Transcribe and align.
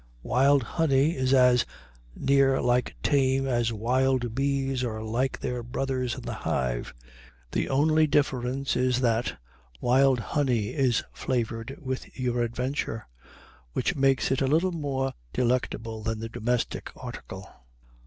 Wild 0.23 0.63
honey 0.63 1.11
is 1.15 1.31
as 1.31 1.63
near 2.15 2.59
like 2.59 2.95
tame 3.03 3.45
as 3.45 3.71
wild 3.71 4.33
bees 4.33 4.83
are 4.83 5.03
like 5.03 5.39
their 5.39 5.61
brothers 5.61 6.15
in 6.15 6.21
the 6.23 6.33
hive. 6.33 6.91
The 7.51 7.69
only 7.69 8.07
difference 8.07 8.75
is, 8.75 9.01
that 9.01 9.37
wild 9.79 10.19
honey 10.19 10.69
is 10.69 11.03
flavored 11.13 11.77
with 11.79 12.17
your 12.17 12.41
adventure, 12.41 13.05
which 13.73 13.95
makes 13.95 14.31
it 14.31 14.41
a 14.41 14.47
little 14.47 14.71
more 14.71 15.13
delectable 15.33 16.01
than 16.01 16.17
the 16.17 16.29
domestic 16.29 16.91
article. 16.95 17.47